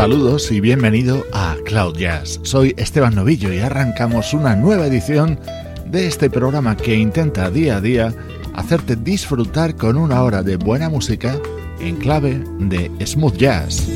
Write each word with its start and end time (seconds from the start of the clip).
Saludos 0.00 0.50
y 0.50 0.62
bienvenido 0.62 1.26
a 1.30 1.56
Cloud 1.66 1.98
Jazz. 1.98 2.40
Soy 2.42 2.74
Esteban 2.78 3.14
Novillo 3.14 3.52
y 3.52 3.58
arrancamos 3.58 4.32
una 4.32 4.56
nueva 4.56 4.86
edición 4.86 5.38
de 5.84 6.06
este 6.06 6.30
programa 6.30 6.74
que 6.74 6.94
intenta 6.94 7.50
día 7.50 7.76
a 7.76 7.80
día 7.82 8.14
hacerte 8.54 8.96
disfrutar 8.96 9.76
con 9.76 9.98
una 9.98 10.22
hora 10.22 10.42
de 10.42 10.56
buena 10.56 10.88
música 10.88 11.38
en 11.80 11.96
clave 11.96 12.42
de 12.60 12.90
smooth 13.04 13.36
jazz. 13.36 13.86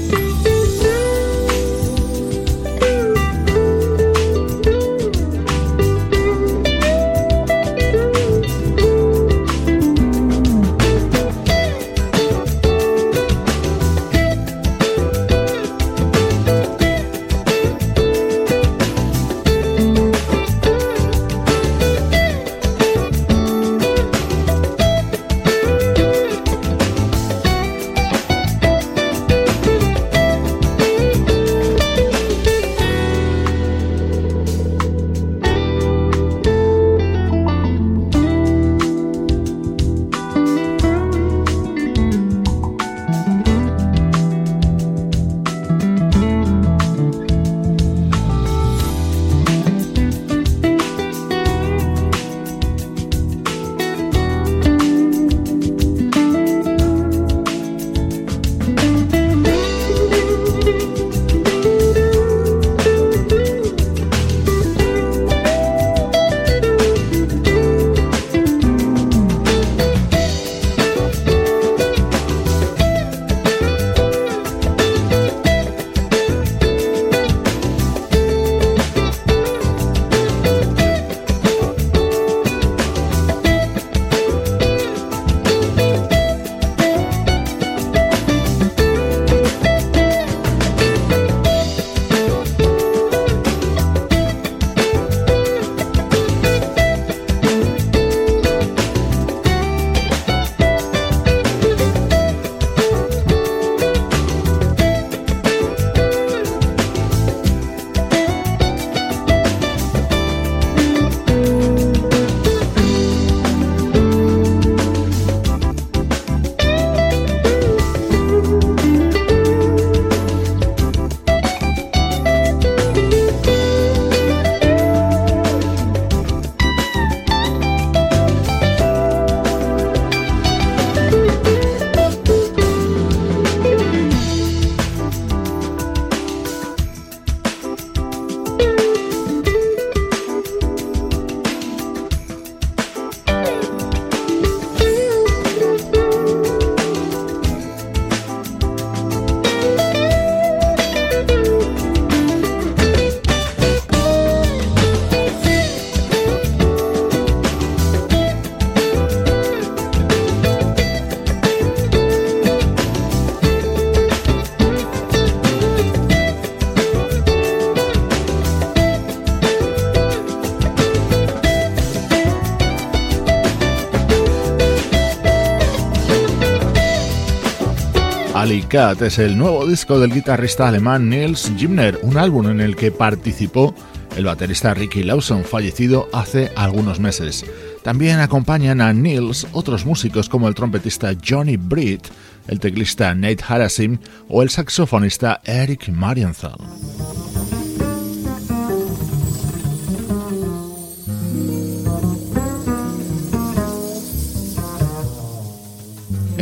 Cat 178.69 179.03
es 179.03 179.19
el 179.19 179.37
nuevo 179.37 179.67
disco 179.67 179.99
del 179.99 180.13
guitarrista 180.13 180.69
alemán 180.69 181.09
Niels 181.09 181.53
Gimner, 181.57 181.99
un 182.03 182.17
álbum 182.17 182.49
en 182.49 182.61
el 182.61 182.77
que 182.77 182.91
participó 182.91 183.75
el 184.17 184.25
baterista 184.25 184.75
Ricky 184.75 185.03
Lawson, 185.03 185.45
fallecido 185.45 186.09
hace 186.13 186.51
algunos 186.57 187.01
meses. 187.01 187.45
También 187.83 188.21
acompañan 188.21 188.81
a 188.81 188.93
Niels 188.93 189.47
otros 189.53 189.85
músicos 189.85 190.29
como 190.29 190.49
el 190.49 190.55
trompetista 190.55 191.13
Johnny 191.27 191.57
Britt, 191.57 192.07
el 192.49 192.61
teclista 192.61 193.15
Nate 193.15 193.45
Harasim 193.47 193.99
o 194.29 194.43
el 194.43 194.51
saxofonista 194.51 195.41
Eric 195.45 195.89
Marienthal. 195.89 196.57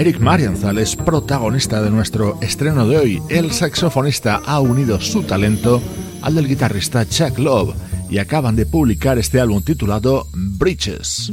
Eric 0.02 0.18
Marienthal 0.18 0.78
es 0.78 0.96
protagonista 0.96 1.80
de 1.80 1.88
nuestro 1.88 2.36
estreno 2.40 2.88
de 2.88 2.96
hoy. 2.96 3.22
El 3.28 3.52
saxofonista 3.52 4.42
ha 4.44 4.58
unido 4.58 5.00
su 5.00 5.22
talento 5.22 5.80
al 6.22 6.34
del 6.34 6.48
guitarrista 6.48 7.06
Chuck 7.08 7.38
Love 7.38 7.76
y 8.10 8.18
acaban 8.18 8.56
de 8.56 8.66
publicar 8.66 9.16
este 9.18 9.38
álbum 9.38 9.62
titulado 9.62 10.26
Bridges. 10.32 11.30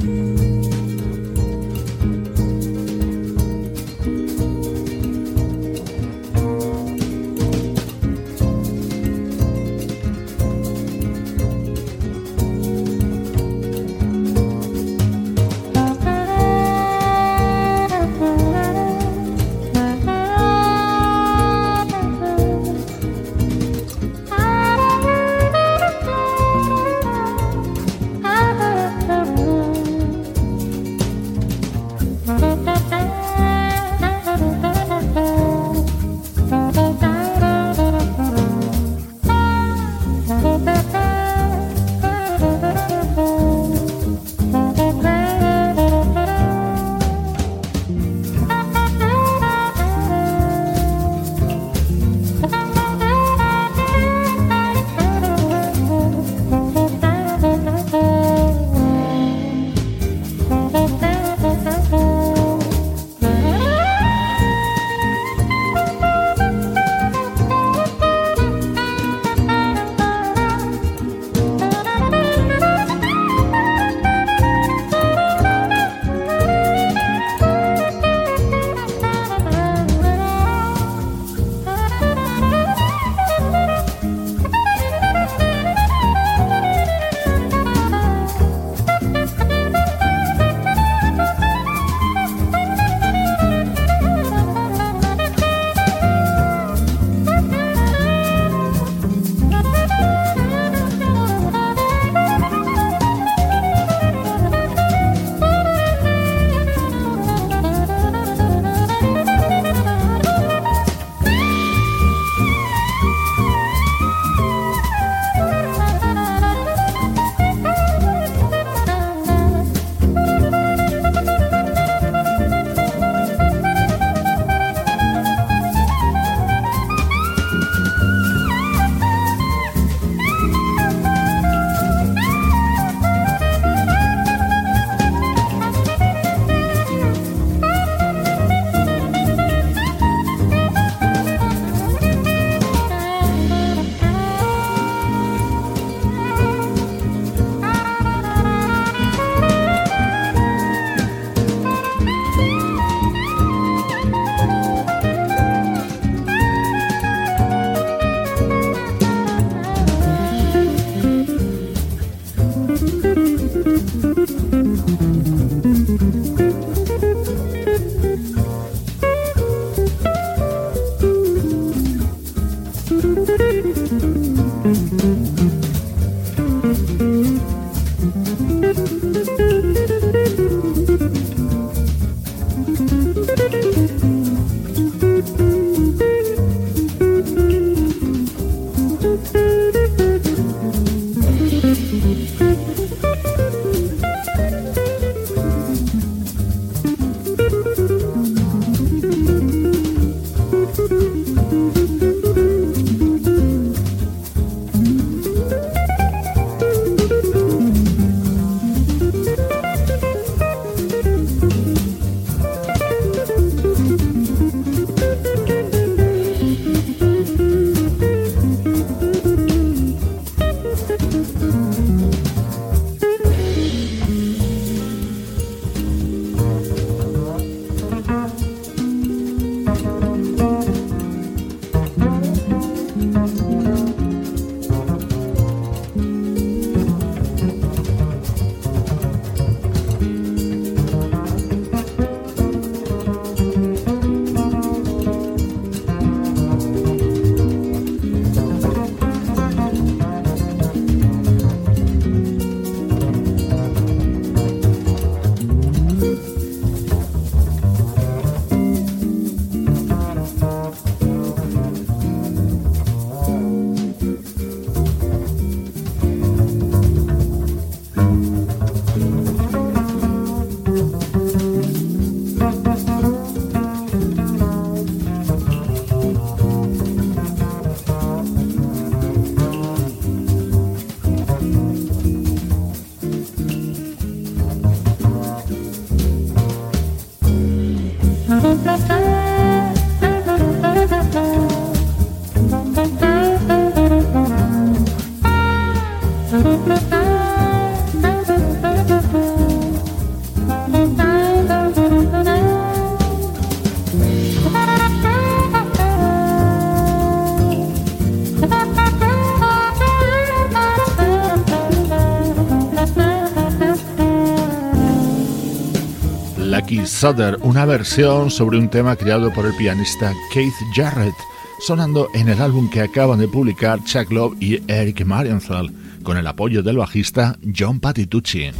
Sutter, 317.00 317.38
una 317.40 317.64
versión 317.64 318.30
sobre 318.30 318.58
un 318.58 318.68
tema 318.68 318.94
creado 318.94 319.32
por 319.32 319.46
el 319.46 319.54
pianista 319.54 320.12
Keith 320.30 320.52
Jarrett, 320.74 321.14
sonando 321.58 322.08
en 322.12 322.28
el 322.28 322.42
álbum 322.42 322.68
que 322.68 322.82
acaban 322.82 323.18
de 323.18 323.26
publicar 323.26 323.82
Chuck 323.84 324.10
Love 324.12 324.36
y 324.38 324.62
Eric 324.70 325.06
Marienthal, 325.06 325.72
con 326.02 326.18
el 326.18 326.26
apoyo 326.26 326.62
del 326.62 326.76
bajista 326.76 327.38
John 327.56 327.80
Patitucci. 327.80 328.50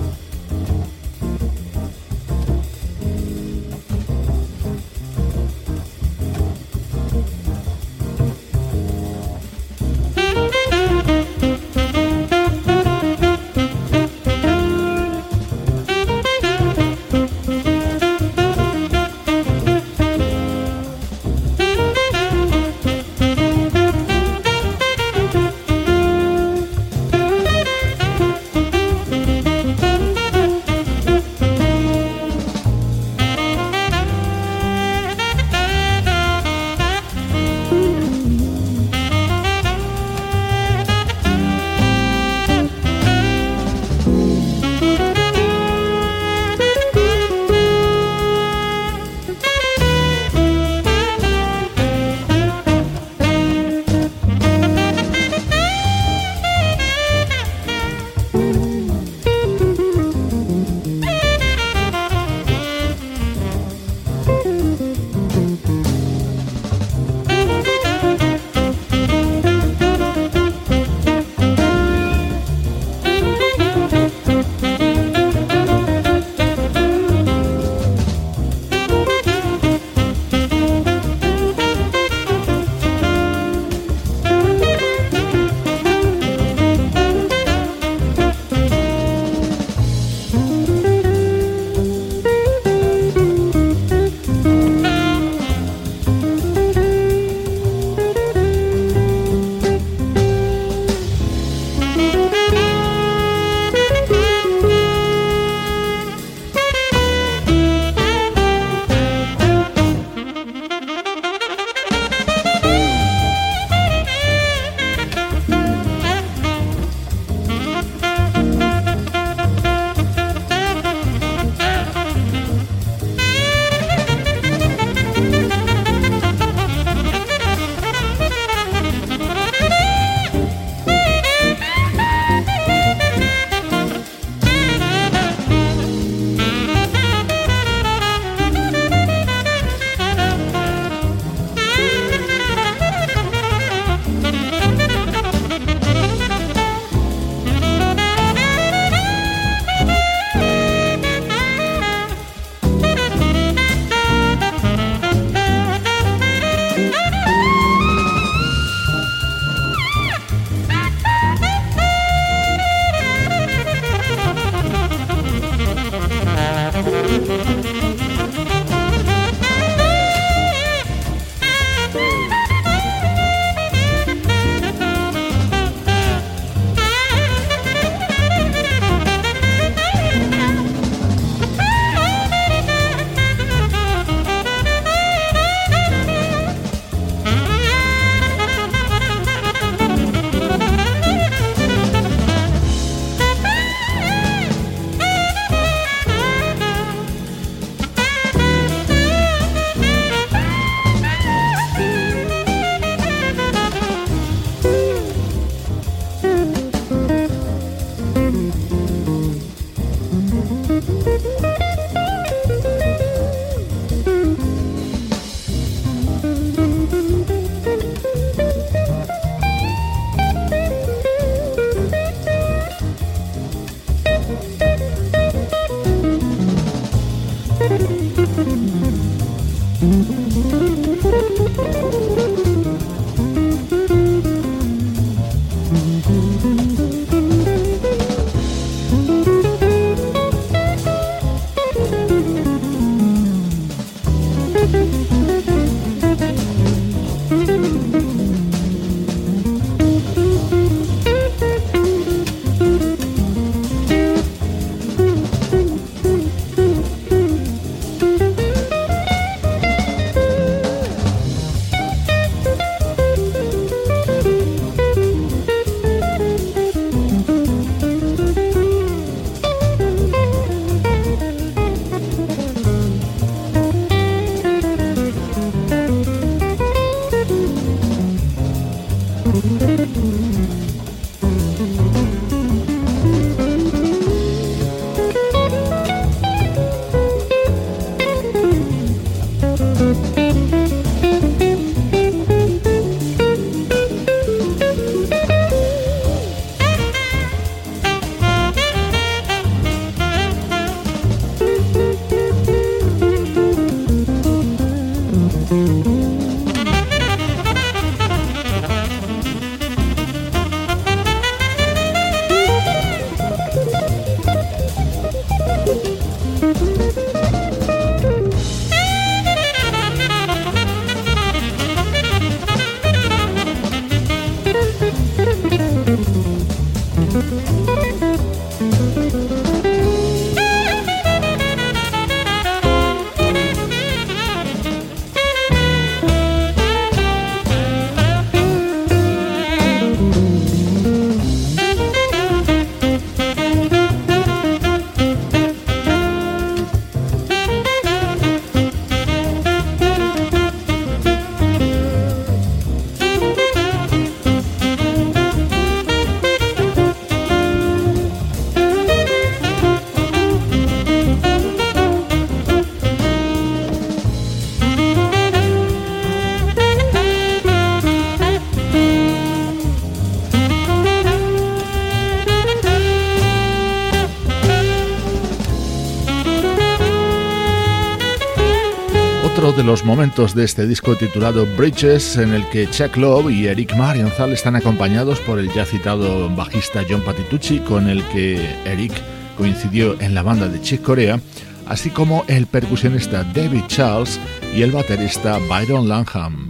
De 380.20 380.44
este 380.44 380.66
disco 380.66 380.96
titulado 380.96 381.46
Bridges, 381.56 382.18
en 382.18 382.34
el 382.34 382.46
que 382.50 382.68
Chuck 382.68 382.94
Love 382.98 383.30
y 383.30 383.46
Eric 383.46 383.74
Marienthal 383.74 384.32
están 384.32 384.54
acompañados 384.54 385.18
por 385.20 385.38
el 385.38 385.50
ya 385.50 385.64
citado 385.64 386.28
bajista 386.36 386.84
John 386.86 387.00
Patitucci, 387.00 387.60
con 387.60 387.88
el 387.88 388.04
que 388.08 388.54
Eric 388.66 388.92
coincidió 389.38 389.98
en 389.98 390.14
la 390.14 390.22
banda 390.22 390.46
de 390.46 390.60
Chick 390.60 390.82
Corea, 390.82 391.18
así 391.66 391.88
como 391.88 392.24
el 392.28 392.46
percusionista 392.46 393.24
David 393.34 393.62
Charles 393.68 394.20
y 394.54 394.60
el 394.60 394.72
baterista 394.72 395.38
Byron 395.48 395.88
Langham. 395.88 396.49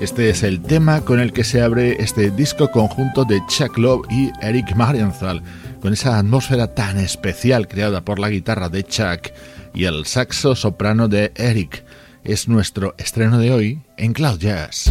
Este 0.00 0.30
es 0.30 0.42
el 0.42 0.62
tema 0.62 1.02
con 1.02 1.20
el 1.20 1.30
que 1.30 1.44
se 1.44 1.60
abre 1.60 2.02
este 2.02 2.30
disco 2.30 2.70
conjunto 2.70 3.26
de 3.26 3.42
Chuck 3.48 3.76
Love 3.76 4.06
y 4.10 4.30
Eric 4.40 4.74
Marienthal, 4.74 5.42
con 5.82 5.92
esa 5.92 6.18
atmósfera 6.18 6.74
tan 6.74 6.96
especial 6.96 7.68
creada 7.68 8.00
por 8.00 8.18
la 8.18 8.30
guitarra 8.30 8.70
de 8.70 8.82
Chuck 8.82 9.28
y 9.74 9.84
el 9.84 10.06
saxo 10.06 10.54
soprano 10.54 11.06
de 11.06 11.32
Eric. 11.34 11.84
Es 12.24 12.48
nuestro 12.48 12.94
estreno 12.96 13.36
de 13.36 13.52
hoy 13.52 13.82
en 13.98 14.14
Cloud 14.14 14.38
Jazz. 14.38 14.90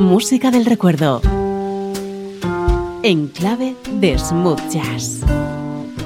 Música 0.00 0.50
del 0.50 0.66
recuerdo. 0.66 1.22
En 3.04 3.28
clave 3.28 3.76
de 4.00 4.18
smooth 4.18 4.68
jazz. 4.68 5.20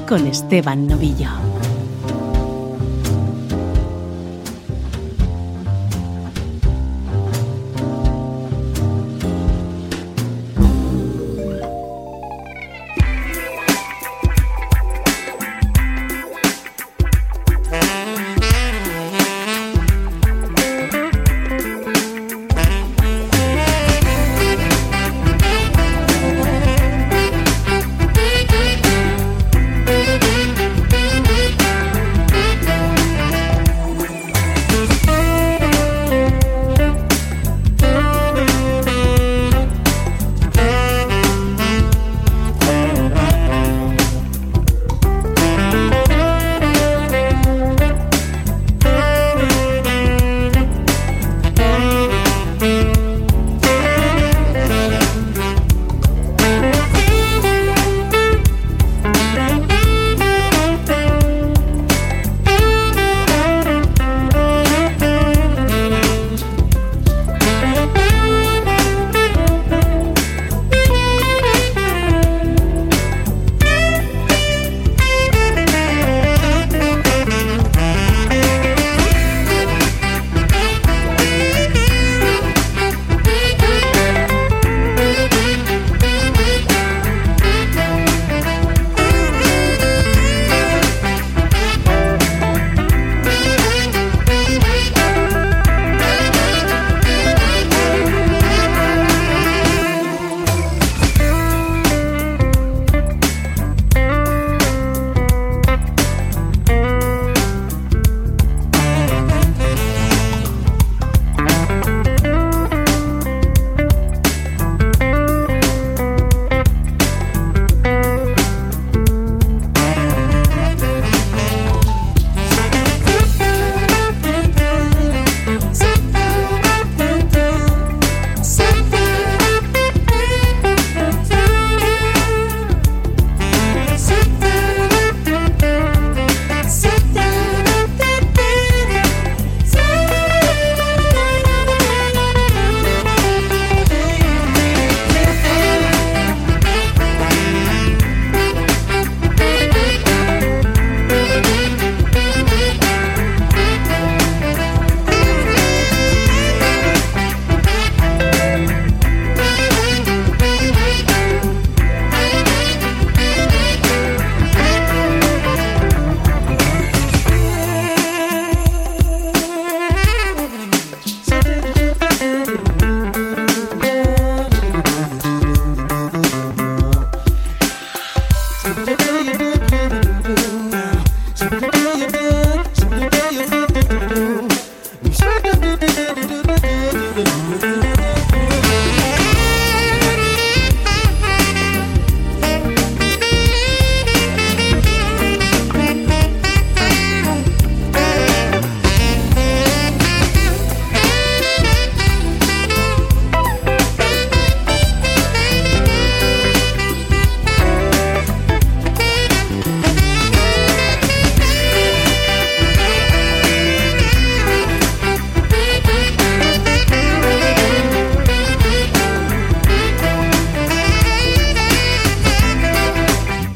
Con 0.07 0.27
Esteban 0.27 0.87
Novillo. 0.87 1.50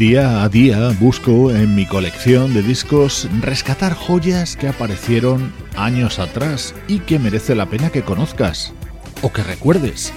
Día 0.07 0.43
a 0.43 0.51
día 0.51 0.91
busco 1.01 1.51
en 1.51 1.75
mi 1.75 1.87
colección 1.87 2.53
de 2.53 2.63
discos 2.63 3.27
rescatar 3.41 3.95
joyas 3.95 4.55
que 4.55 4.69
aparecieron 4.69 5.51
años 5.77 6.19
atrás 6.19 6.75
y 6.89 6.99
que 6.99 7.19
merece 7.19 7.55
la 7.55 7.71
pena 7.71 7.89
que 7.89 8.03
conozcas 8.03 8.75
o 9.23 9.33
que 9.33 9.43
recuerdes. 9.43 10.13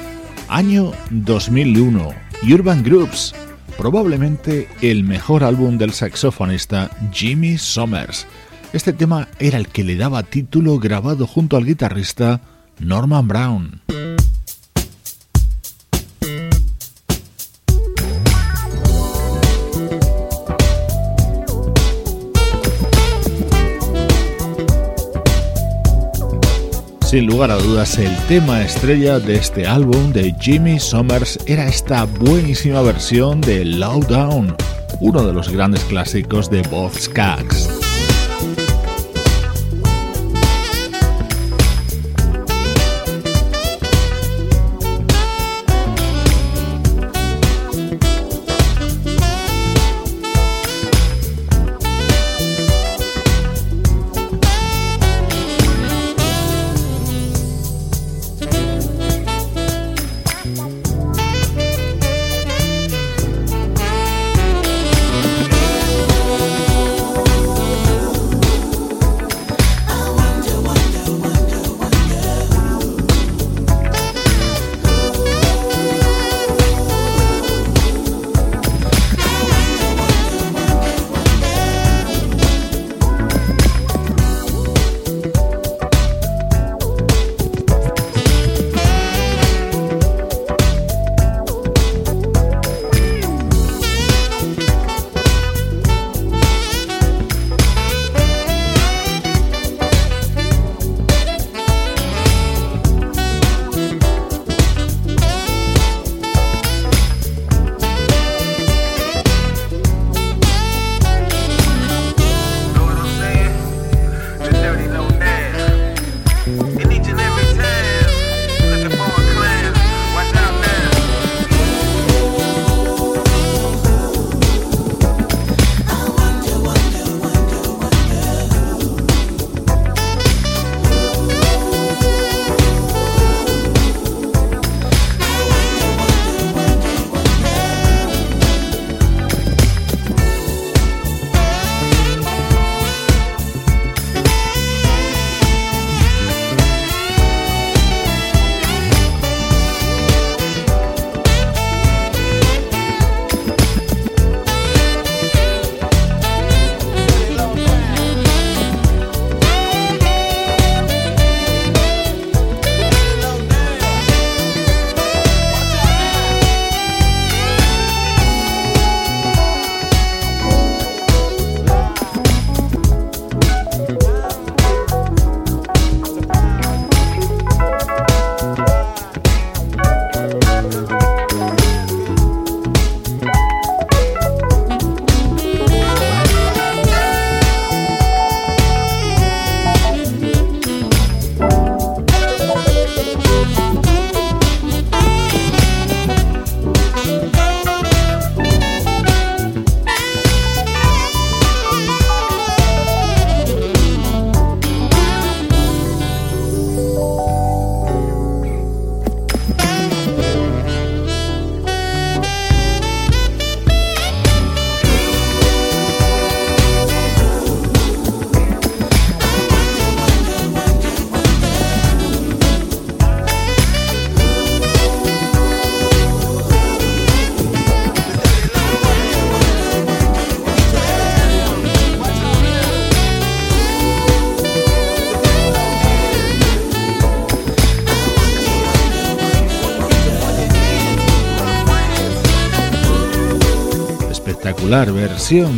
Año 0.49 0.91
2001, 1.11 2.09
Urban 2.53 2.83
Groups, 2.83 3.33
probablemente 3.77 4.67
el 4.81 5.05
mejor 5.05 5.45
álbum 5.45 5.77
del 5.77 5.93
saxofonista 5.93 6.91
Jimmy 7.13 7.57
Summers. 7.57 8.27
Este 8.73 8.91
tema 8.91 9.29
era 9.39 9.57
el 9.57 9.69
que 9.69 9.85
le 9.85 9.95
daba 9.95 10.23
título 10.23 10.79
grabado 10.79 11.25
junto 11.25 11.55
al 11.55 11.65
guitarrista 11.65 12.41
Norman 12.79 13.29
Brown. 13.29 13.81
Sin 27.07 27.25
lugar 27.25 27.51
a 27.51 27.55
dudas, 27.55 27.97
el 27.99 28.13
tema 28.27 28.61
estrella 28.61 29.17
de 29.17 29.35
este 29.35 29.65
álbum 29.65 30.11
de 30.11 30.35
Jimmy 30.41 30.77
Summers 30.77 31.39
era 31.45 31.65
esta 31.65 32.03
buenísima 32.03 32.81
versión 32.81 33.39
de 33.39 33.63
Low 33.63 34.01
Down, 34.01 34.53
uno 34.99 35.25
de 35.25 35.31
los 35.31 35.47
grandes 35.47 35.85
clásicos 35.85 36.49
de 36.49 36.63
Bob 36.63 36.91
Skaggs. 36.93 37.86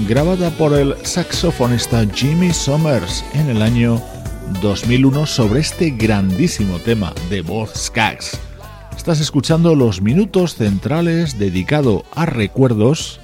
Grabada 0.07 0.49
por 0.49 0.73
el 0.73 0.95
saxofonista 1.05 2.03
Jimmy 2.15 2.51
Summers 2.51 3.23
en 3.35 3.49
el 3.49 3.61
año 3.61 4.01
2001 4.63 5.27
sobre 5.27 5.59
este 5.59 5.91
grandísimo 5.91 6.79
tema 6.79 7.13
de 7.29 7.41
voz 7.41 7.71
Skaggs. 7.75 8.39
Estás 8.97 9.19
escuchando 9.19 9.75
los 9.75 10.01
minutos 10.01 10.55
centrales 10.55 11.37
dedicado 11.37 12.03
a 12.15 12.25
recuerdos 12.25 13.19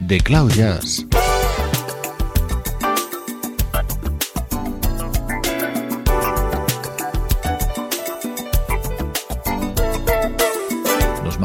de 0.00 0.18
Cloud 0.20 0.52
Jazz. 0.52 1.06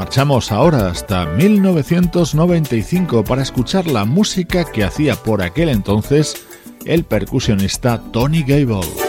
Marchamos 0.08 0.54
ahora 0.54 0.90
hasta 0.90 1.26
1995 1.26 3.26
para 3.26 3.42
escuchar 3.42 3.88
la 3.88 4.06
música 4.06 4.64
que 4.64 4.86
hacía 4.86 5.18
por 5.18 5.42
aquel 5.42 5.68
entonces 5.68 6.48
el 6.86 7.04
percusionista 7.04 8.02
Tony 8.14 8.42
Gable. 8.42 9.07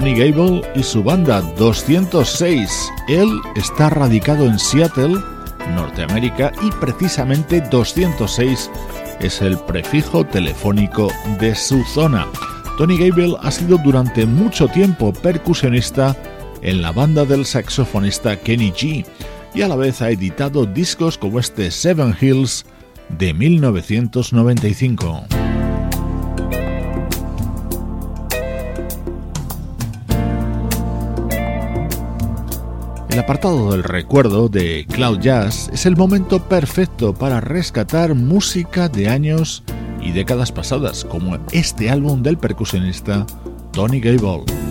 Tony 0.00 0.14
Gable 0.14 0.62
y 0.74 0.82
su 0.82 1.02
banda 1.02 1.42
206. 1.58 2.90
Él 3.06 3.38
está 3.54 3.90
radicado 3.90 4.46
en 4.46 4.58
Seattle, 4.58 5.18
Norteamérica, 5.74 6.52
y 6.62 6.70
precisamente 6.80 7.60
206 7.60 8.70
es 9.20 9.42
el 9.42 9.58
prefijo 9.58 10.24
telefónico 10.24 11.12
de 11.38 11.54
su 11.54 11.84
zona. 11.84 12.26
Tony 12.78 12.96
Gable 12.96 13.36
ha 13.42 13.50
sido 13.50 13.76
durante 13.76 14.24
mucho 14.24 14.68
tiempo 14.68 15.12
percusionista 15.12 16.16
en 16.62 16.80
la 16.80 16.92
banda 16.92 17.26
del 17.26 17.44
saxofonista 17.44 18.36
Kenny 18.36 18.72
G 18.72 19.04
y 19.54 19.60
a 19.60 19.68
la 19.68 19.76
vez 19.76 20.00
ha 20.00 20.08
editado 20.08 20.64
discos 20.64 21.18
como 21.18 21.38
este 21.38 21.70
Seven 21.70 22.16
Hills 22.18 22.64
de 23.18 23.34
1995. 23.34 25.26
Apartado 33.30 33.70
del 33.70 33.84
recuerdo 33.84 34.48
de 34.48 34.84
Cloud 34.90 35.20
Jazz 35.20 35.70
es 35.72 35.86
el 35.86 35.96
momento 35.96 36.48
perfecto 36.48 37.14
para 37.14 37.40
rescatar 37.40 38.16
música 38.16 38.88
de 38.88 39.08
años 39.08 39.62
y 40.00 40.10
décadas 40.10 40.50
pasadas, 40.50 41.04
como 41.04 41.38
este 41.52 41.90
álbum 41.90 42.24
del 42.24 42.38
percusionista 42.38 43.24
Tony 43.70 44.00
Gable. 44.00 44.69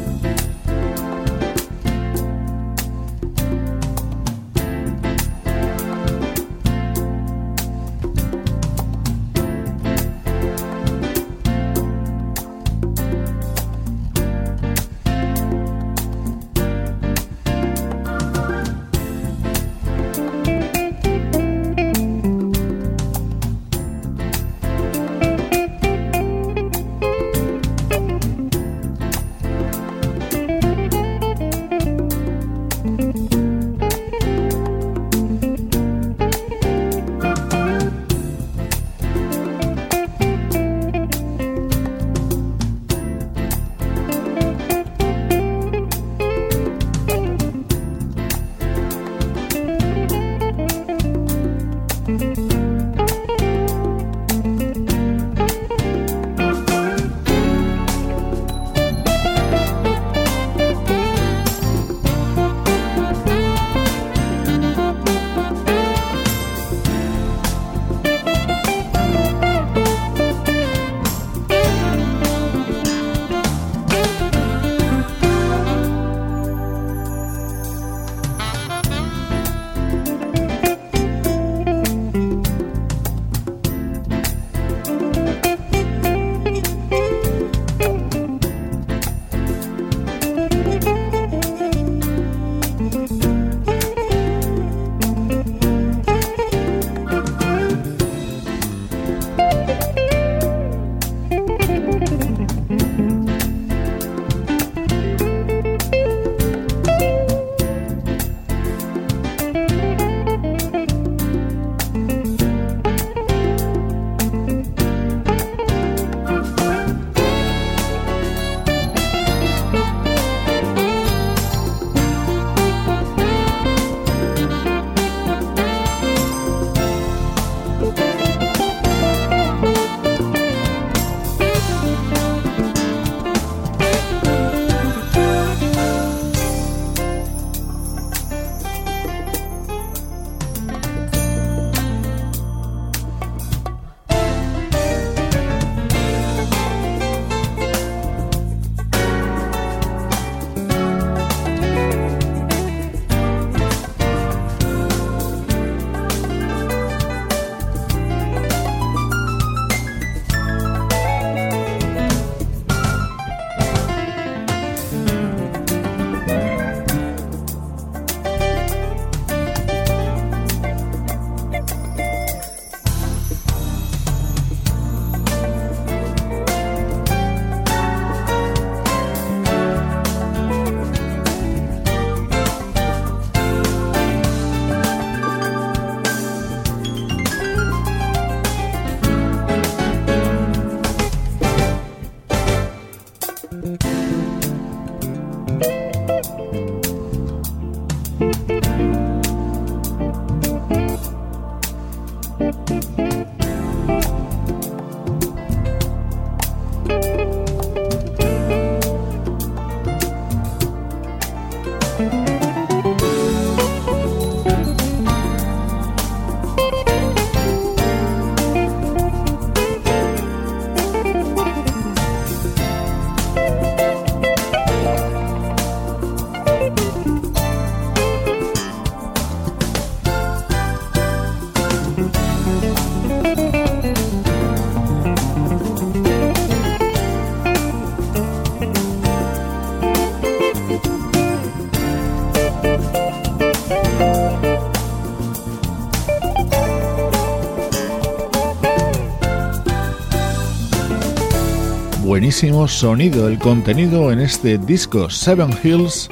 Sonido 252.68 253.28
el 253.28 253.38
contenido 253.38 254.14
en 254.14 254.22
este 254.22 254.58
disco 254.58 255.10
Seven 255.10 255.50
Hills 255.62 256.08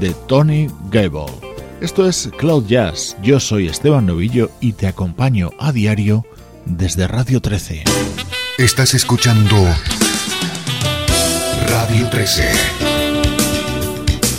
de 0.00 0.14
Tony 0.26 0.68
Gable. 0.90 1.26
Esto 1.82 2.08
es 2.08 2.30
Cloud 2.38 2.66
Jazz, 2.66 3.14
yo 3.22 3.38
soy 3.38 3.68
Esteban 3.68 4.06
Novillo 4.06 4.50
y 4.60 4.72
te 4.72 4.86
acompaño 4.86 5.50
a 5.58 5.72
diario 5.72 6.24
desde 6.64 7.06
Radio 7.06 7.42
13. 7.42 7.84
Estás 8.56 8.94
escuchando 8.94 9.54
Radio 11.68 12.08
13. 12.08 12.50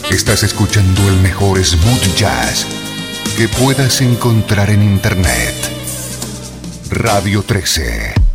Estás 0.09 0.41
escuchando 0.41 1.07
el 1.07 1.17
mejor 1.17 1.63
smooth 1.63 2.15
jazz 2.17 2.65
que 3.37 3.47
puedas 3.47 4.01
encontrar 4.01 4.71
en 4.71 4.81
Internet. 4.81 5.53
Radio 6.89 7.43
13. 7.43 8.26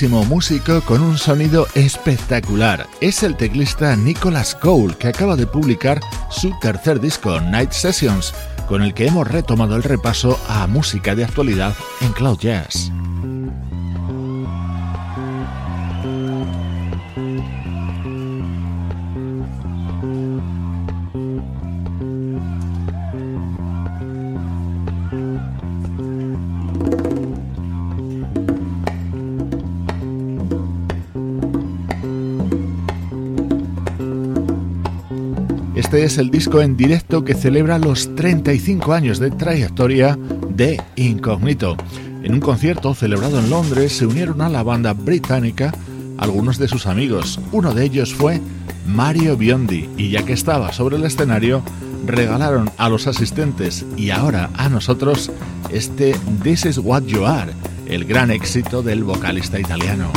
Músico 0.00 0.80
con 0.82 1.02
un 1.02 1.18
sonido 1.18 1.66
espectacular. 1.74 2.86
Es 3.00 3.22
el 3.22 3.36
teclista 3.36 3.94
Nicholas 3.94 4.54
Cole, 4.54 4.94
que 4.98 5.08
acaba 5.08 5.36
de 5.36 5.46
publicar 5.46 6.00
su 6.30 6.50
tercer 6.60 6.98
disco, 6.98 7.40
Night 7.40 7.72
Sessions, 7.72 8.32
con 8.66 8.82
el 8.82 8.94
que 8.94 9.06
hemos 9.06 9.28
retomado 9.28 9.76
el 9.76 9.82
repaso 9.82 10.38
a 10.48 10.66
música 10.66 11.14
de 11.14 11.24
actualidad 11.24 11.74
en 12.00 12.12
Cloud 12.12 12.38
Jazz. 12.38 12.91
Es 36.02 36.18
el 36.18 36.32
disco 36.32 36.60
en 36.60 36.76
directo 36.76 37.22
que 37.22 37.32
celebra 37.32 37.78
los 37.78 38.12
35 38.16 38.92
años 38.92 39.20
de 39.20 39.30
trayectoria 39.30 40.18
de 40.48 40.82
Incognito. 40.96 41.76
En 42.24 42.34
un 42.34 42.40
concierto 42.40 42.92
celebrado 42.92 43.38
en 43.38 43.48
Londres 43.48 43.92
se 43.92 44.06
unieron 44.06 44.40
a 44.42 44.48
la 44.48 44.64
banda 44.64 44.94
británica 44.94 45.72
algunos 46.18 46.58
de 46.58 46.66
sus 46.66 46.86
amigos. 46.88 47.38
Uno 47.52 47.72
de 47.72 47.84
ellos 47.84 48.14
fue 48.14 48.40
Mario 48.84 49.36
Biondi 49.36 49.88
y 49.96 50.10
ya 50.10 50.24
que 50.24 50.32
estaba 50.32 50.72
sobre 50.72 50.96
el 50.96 51.04
escenario 51.04 51.62
regalaron 52.04 52.68
a 52.78 52.88
los 52.88 53.06
asistentes 53.06 53.86
y 53.96 54.10
ahora 54.10 54.50
a 54.56 54.68
nosotros 54.68 55.30
este 55.70 56.16
This 56.42 56.66
is 56.66 56.78
What 56.78 57.04
You 57.04 57.26
Are, 57.26 57.52
el 57.86 58.06
gran 58.06 58.32
éxito 58.32 58.82
del 58.82 59.04
vocalista 59.04 59.60
italiano. 59.60 60.10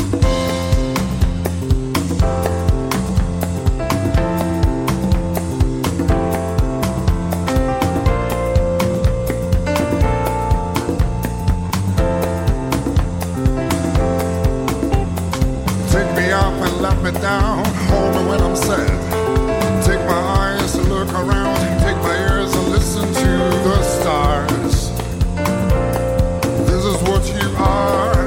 me 17.06 17.12
down. 17.22 17.64
Hold 17.90 18.16
me 18.16 18.22
when 18.30 18.42
I'm 18.42 18.56
sad. 18.56 18.90
Take 19.86 20.00
my 20.08 20.22
eyes 20.42 20.72
to 20.72 20.82
look 20.82 21.14
around. 21.14 21.56
Take 21.82 21.98
my 21.98 22.16
ears 22.18 22.52
and 22.56 22.70
listen 22.70 23.06
to 23.14 23.32
the 23.68 23.84
stars. 23.84 24.90
This 26.66 26.84
is 26.84 26.98
what 27.04 27.24
you 27.30 27.48
are. 27.58 28.26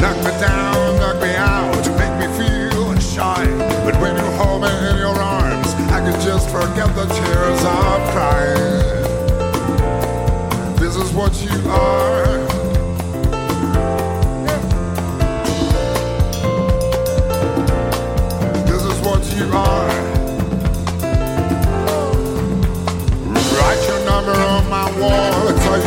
Knock 0.00 0.16
me 0.26 0.32
down, 0.42 0.98
knock 0.98 1.16
me 1.22 1.32
out, 1.36 1.84
make 2.00 2.14
me 2.18 2.26
feel 2.36 2.98
shy. 2.98 3.46
But 3.84 3.94
when 4.00 4.16
you 4.16 4.28
hold 4.38 4.62
me 4.62 4.70
in 4.90 4.96
your 4.96 5.16
arms, 5.16 5.74
I 5.94 6.00
can 6.00 6.20
just 6.22 6.50
forget 6.50 6.92
the 6.96 7.06
tears 7.06 7.64
I've 7.64 8.04
cried. 8.12 8.96
This 10.80 10.96
is 10.96 11.12
what 11.12 11.40
you 11.40 11.70
are. 11.70 12.15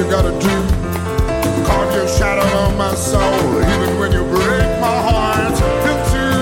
gotta 0.10 0.32
do. 0.40 0.50
Carve 1.66 1.94
your 1.94 2.08
shadow 2.08 2.42
on 2.58 2.76
my 2.78 2.96
soul, 2.96 3.22
even 3.22 4.00
when 4.00 4.12
you 4.12 4.24
break 4.24 4.80
my 4.82 4.98
heart 5.08 5.54
in 5.86 5.98
two. 6.10 6.36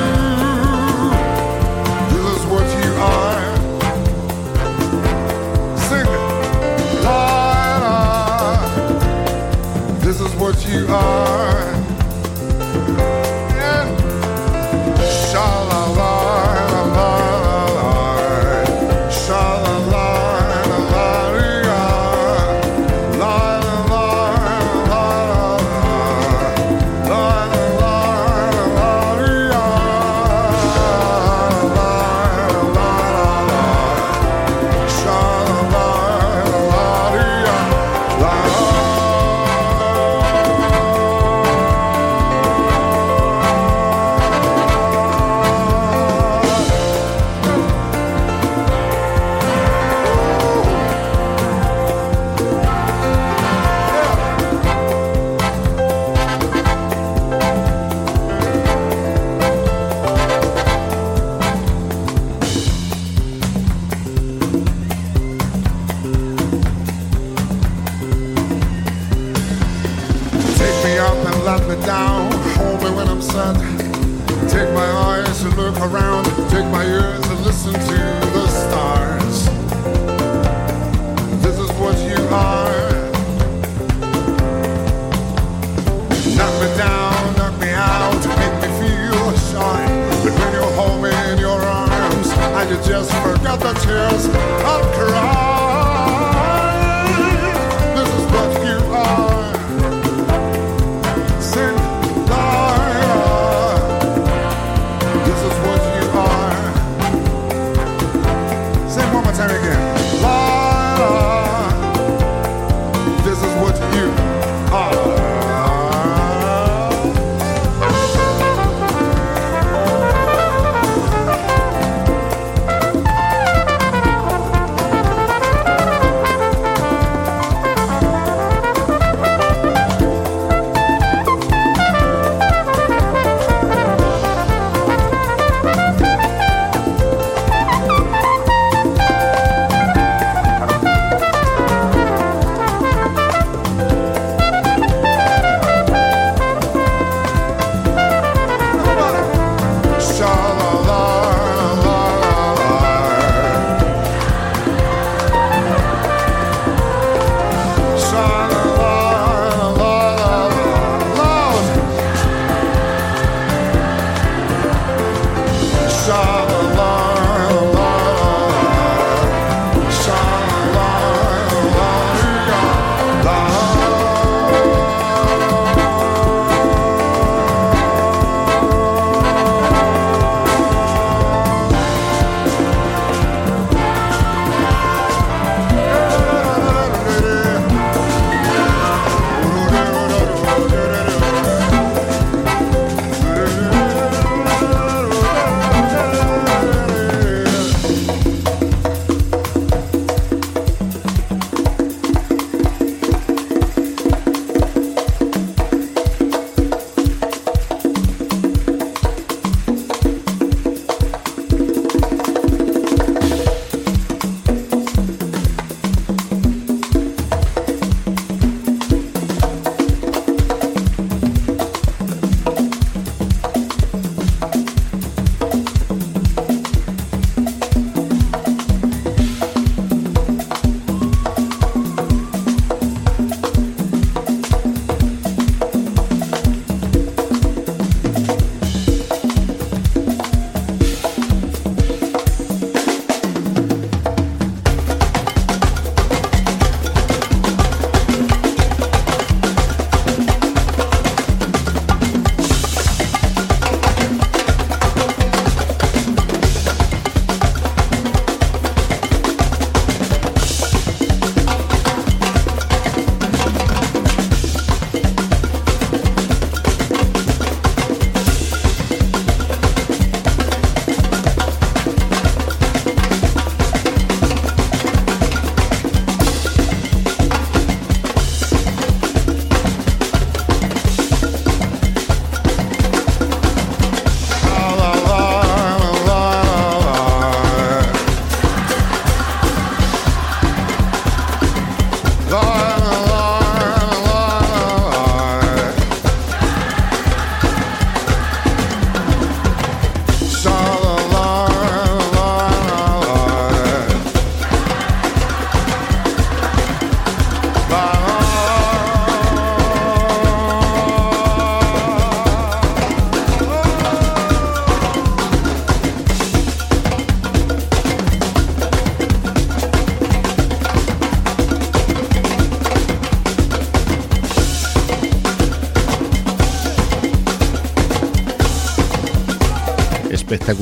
This 2.14 2.26
is 2.38 2.46
what 2.46 2.68
you 2.82 2.92
are. 2.96 3.46
Sing 5.78 6.08
it. 6.08 6.24
La, 7.04 7.12
ah. 7.12 7.82
la. 8.64 10.00
This 10.00 10.22
is 10.22 10.34
what 10.36 10.66
you 10.66 10.88
are. 10.88 11.77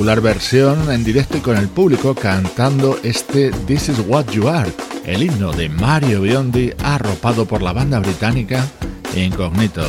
Espectacular 0.05 0.21
versión 0.21 0.91
en 0.91 1.03
directo 1.03 1.37
y 1.37 1.41
con 1.41 1.57
el 1.57 1.67
público 1.67 2.13
cantando 2.13 2.99
este 3.01 3.49
This 3.65 3.89
is 3.89 3.99
What 4.07 4.29
You 4.31 4.49
Are, 4.49 4.71
el 5.03 5.23
himno 5.23 5.51
de 5.51 5.67
Mario 5.67 6.21
Biondi 6.21 6.71
arropado 6.83 7.47
por 7.47 7.63
la 7.63 7.73
banda 7.73 7.99
británica 7.99 8.67
Incognito. 9.15 9.83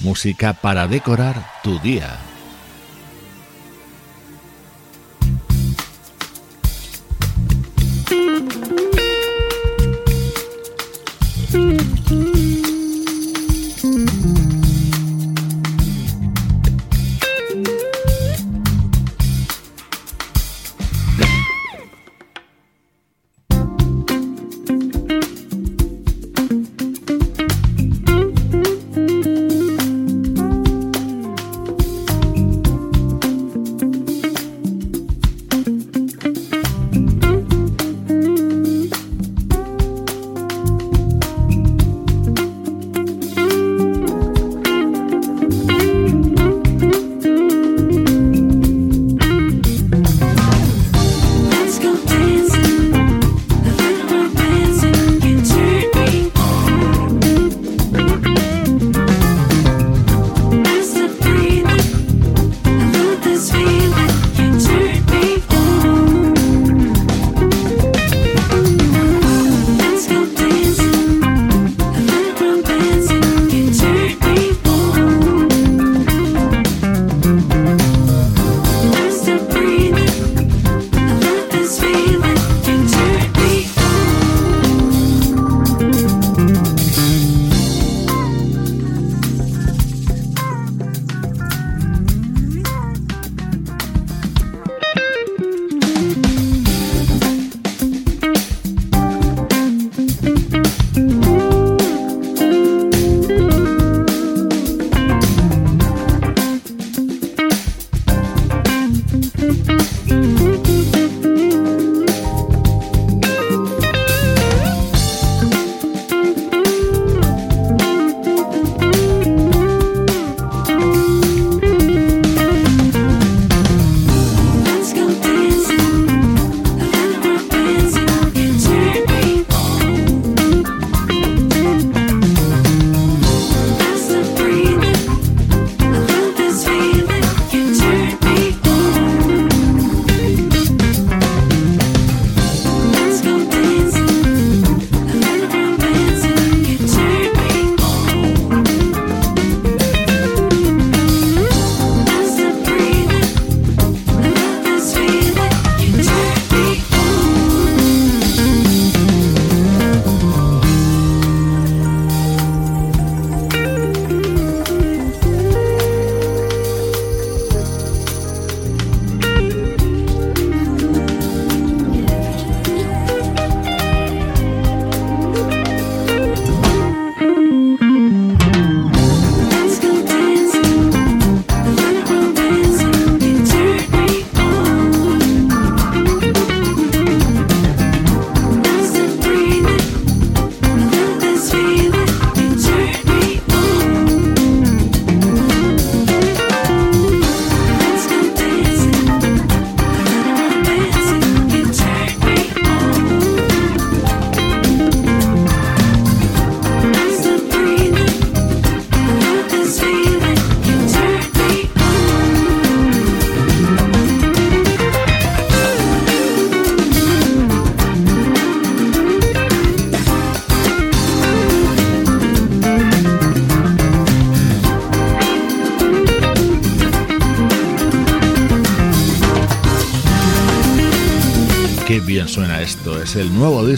Música 0.00 0.52
para 0.52 0.86
decorar 0.86 1.34
tu 1.64 1.80
día. 1.80 2.25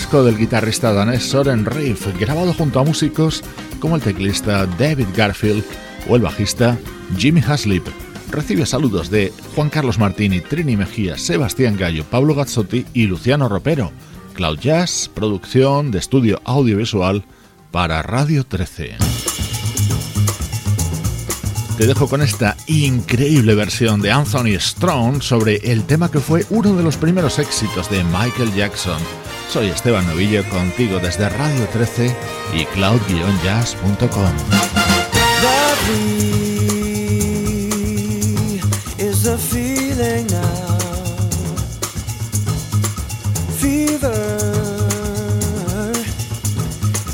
Del 0.09 0.39
guitarrista 0.39 0.95
danés 0.95 1.23
Soren 1.23 1.67
Reif, 1.67 2.07
grabado 2.19 2.55
junto 2.55 2.81
a 2.81 2.85
músicos 2.85 3.45
como 3.79 3.95
el 3.95 4.01
teclista 4.01 4.65
David 4.65 5.09
Garfield 5.15 5.63
o 6.09 6.17
el 6.17 6.23
bajista 6.23 6.79
Jimmy 7.19 7.43
Haslip. 7.47 7.87
Recibe 8.31 8.65
saludos 8.65 9.11
de 9.11 9.35
Juan 9.55 9.69
Carlos 9.69 9.99
Martini, 9.99 10.41
Trini 10.41 10.79
Mejía, 10.79 11.19
Sebastián 11.19 11.77
Gallo, 11.77 12.05
Pablo 12.05 12.35
Gazzotti 12.35 12.87
y 12.95 13.07
Luciano 13.07 13.51
Ropero. 13.51 13.93
Cloud 14.33 14.59
Jazz, 14.59 15.11
producción 15.13 15.91
de 15.91 15.99
estudio 15.99 16.41
audiovisual 16.45 17.23
para 17.71 18.01
Radio 18.01 18.45
13. 18.45 18.97
Te 21.77 21.87
dejo 21.87 22.09
con 22.09 22.23
esta 22.23 22.57
increíble 22.67 23.55
versión 23.55 24.01
de 24.01 24.11
Anthony 24.11 24.59
Strong 24.59 25.21
sobre 25.23 25.57
el 25.71 25.85
tema 25.85 26.11
que 26.11 26.21
fue 26.21 26.47
uno 26.49 26.75
de 26.75 26.83
los 26.83 26.97
primeros 26.97 27.39
éxitos 27.39 27.91
de 27.91 28.03
Michael 28.05 28.55
Jackson. 28.55 29.01
Soy 29.49 29.69
Esteban 29.69 30.07
Novillo 30.07 30.47
contigo 30.51 30.99
desde 30.99 31.29
Radio 31.31 31.67
13 31.69 32.15
y 32.53 32.67
cloud-jazz.com. 32.67 34.33
is 38.99 39.23
the 39.23 39.39
feeling 39.39 40.27
now. 40.27 40.79
Fever, 43.59 44.13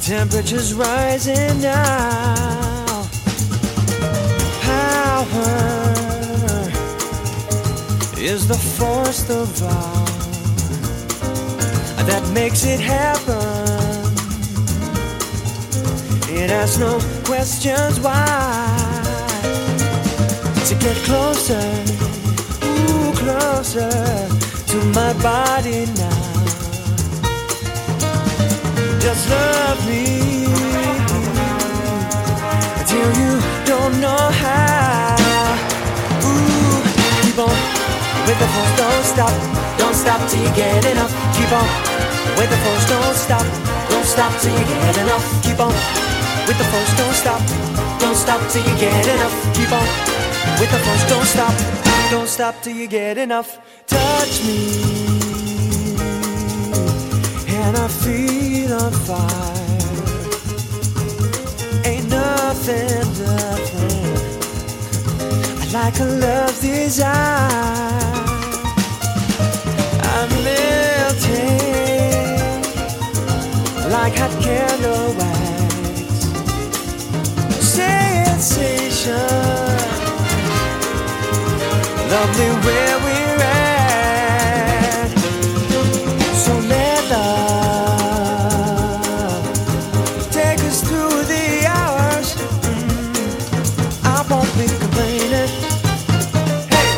temperatures 0.03 0.75
rising 0.75 1.61
now. 1.61 3.07
Power 4.63 5.31
is 8.19 8.49
the 8.49 8.59
force 8.77 9.31
of 9.31 9.49
vow 9.59 10.04
that 12.07 12.29
makes 12.33 12.65
it 12.65 12.81
happen. 12.81 13.95
It 16.29 16.51
asks 16.51 16.79
no 16.79 16.99
questions 17.25 18.01
why. 18.01 18.25
To 20.69 20.75
get 20.75 20.97
closer, 21.05 21.65
ooh, 22.65 23.13
closer 23.15 23.91
to 24.71 24.77
my 24.99 25.13
body 25.23 25.87
now. 25.97 26.35
Just 29.01 29.29
love 29.31 29.87
me 29.87 30.47
until 32.81 33.09
you 33.21 33.33
don't 33.65 34.01
know 34.01 34.25
how. 34.43 35.17
Ooh, 36.25 36.83
keep 37.23 37.39
on 37.39 37.57
with 38.27 38.39
the 38.39 38.49
force, 38.55 38.77
don't 38.77 39.05
stop, 39.05 39.79
don't 39.79 39.95
stop 39.95 40.29
till 40.29 40.43
you 40.43 40.55
get 40.57 40.85
enough. 40.87 41.13
Keep 41.37 41.53
on 41.53 41.84
with 42.37 42.51
the 42.51 42.57
force, 42.65 42.87
don't 42.89 43.17
stop, 43.17 43.47
don't 43.91 44.05
stop 44.05 44.33
till 44.41 44.53
you 44.59 44.65
get 44.65 44.97
enough. 44.99 45.25
Keep 45.43 45.61
on 45.61 45.75
with 46.47 46.59
the 46.59 46.65
force, 46.73 46.93
don't 46.97 47.15
stop, 47.15 47.41
don't 48.01 48.17
stop 48.17 48.41
till 48.51 48.63
you 48.69 48.77
get 48.79 49.07
enough. 49.07 49.35
Keep 49.55 49.73
on 49.73 49.87
with 50.61 50.71
the 50.71 50.79
force, 50.85 51.05
don't 51.09 51.27
stop, 51.27 51.55
don't 52.11 52.29
stop 52.29 52.55
till 52.63 52.77
you 52.77 52.87
get 52.87 53.19
enough. 53.19 53.59
Touch 53.87 54.45
me, 54.45 54.59
and 57.49 57.77
I 57.77 57.89
feel 57.89 58.73
on 58.75 58.93
fire. 58.93 59.65
Ain't 61.87 62.09
nothing, 62.09 63.05
nothing 63.25 63.95
I 65.63 65.67
like 65.73 66.01
a 66.01 66.05
love 66.05 66.61
desire. 66.61 67.85
I'm 70.03 70.31
melting 70.45 71.64
like 73.95 74.17
hot 74.17 74.35
candle 74.43 75.15
wax. 75.19 76.15
Sensation, 77.77 79.15
lovely 82.13 82.51
where 82.65 82.97
we're 83.05 83.41
at. 83.41 85.11
So 86.45 86.53
let 86.73 87.01
love 87.15 87.85
take 90.33 90.61
us 90.71 90.79
through 90.89 91.19
the 91.35 91.47
hours. 91.77 92.29
Mm, 92.67 93.15
I 94.17 94.19
won't 94.29 94.53
be 94.59 94.67
complaining. 94.83 95.53
Hey, 96.75 96.93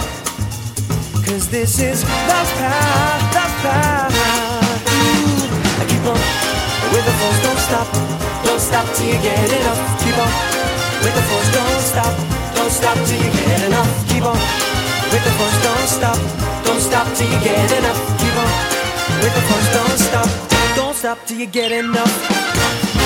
cause 1.27 1.45
this 1.51 1.73
is 1.79 1.99
love's 2.31 2.53
power, 2.61 3.17
love's 3.37 3.57
power. 3.63 4.16
The 7.17 7.25
force, 7.25 7.43
don't 7.43 7.59
stop, 7.59 7.89
don't 8.45 8.61
stop 8.61 8.87
till 8.95 9.07
you 9.07 9.19
get 9.23 9.53
enough. 9.53 9.81
Keep 10.03 10.19
on 10.19 10.33
with 11.03 11.15
the 11.15 11.23
force, 11.29 11.51
don't 11.53 11.83
stop, 11.83 12.13
don't 12.55 12.71
stop 12.71 12.97
till 13.07 13.21
you 13.25 13.31
get 13.33 13.63
enough. 13.65 14.09
Keep 14.09 14.25
on 14.25 14.39
with 15.13 15.25
the 15.25 15.33
force, 15.39 15.59
don't 15.63 15.89
stop, 15.89 16.19
don't 16.65 16.81
stop 16.81 17.07
till 17.17 17.29
you 17.31 17.41
get 17.41 17.73
enough. 17.79 18.01
Keep 18.21 18.37
on 18.37 18.53
with 19.23 19.35
the 19.35 19.43
force, 19.49 19.69
don't 19.73 19.99
stop, 19.99 20.29
don't 20.77 20.97
stop 20.97 21.19
till 21.27 21.39
you 21.39 21.47
get 21.47 21.73
enough. 21.73 23.06